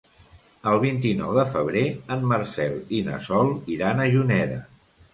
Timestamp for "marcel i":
2.33-3.05